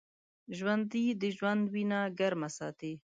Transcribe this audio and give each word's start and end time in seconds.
ژوندي 0.57 1.05
د 1.21 1.23
ژوند 1.37 1.63
وینه 1.73 1.99
ګرمه 2.19 2.49
ساتي 2.57 2.93